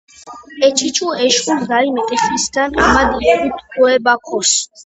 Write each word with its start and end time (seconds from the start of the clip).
ეჩეჩუ 0.65 1.07
ეშხუ 1.25 1.53
ზა̈ჲ 1.67 1.87
მეტეხისგა 1.95 2.63
ამა̄დ, 2.83 3.09
ჲერუ 3.23 3.49
თუ̂ე 3.71 3.95
ბაქოს. 4.05 4.51